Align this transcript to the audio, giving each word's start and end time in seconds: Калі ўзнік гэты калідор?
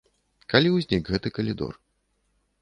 Калі 0.53 0.71
ўзнік 0.75 1.03
гэты 1.17 1.33
калідор? 1.37 1.73